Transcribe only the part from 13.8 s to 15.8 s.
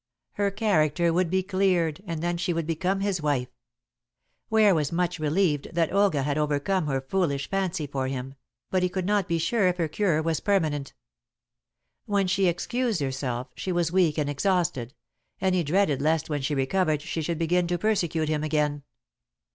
weak and exhausted, and he